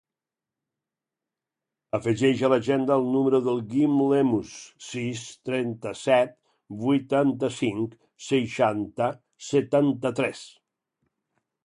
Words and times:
Afegeix 1.97 2.39
a 2.45 2.49
l'agenda 2.53 2.95
el 3.01 3.05
número 3.15 3.41
del 3.47 3.61
Guim 3.73 3.99
Lemus: 4.13 4.53
sis, 4.87 5.27
trenta-set, 5.49 6.35
vuitanta-cinc, 6.85 7.95
seixanta, 8.31 9.15
setanta-tres. 9.51 10.43